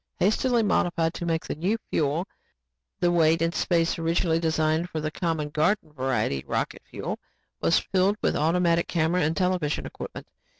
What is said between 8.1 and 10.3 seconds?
with automatic camera and television equipment.